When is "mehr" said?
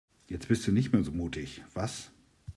0.93-1.03